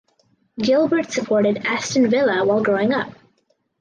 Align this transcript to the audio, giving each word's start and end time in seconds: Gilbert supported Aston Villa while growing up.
Gilbert 0.59 1.11
supported 1.11 1.59
Aston 1.63 2.09
Villa 2.09 2.43
while 2.43 2.63
growing 2.63 2.91
up. 2.91 3.13